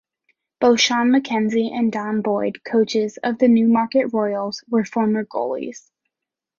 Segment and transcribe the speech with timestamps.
[0.59, 5.91] Both Shawn Mackenzie and Don Boyd, coaches of the Newmarket Royals were former goalies.